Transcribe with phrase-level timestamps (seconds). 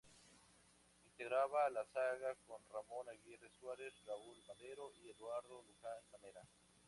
[1.05, 6.41] Integraba la zaga con Ramón Aguirre Suárez, Raúl Madero y Eduardo Luján Manera.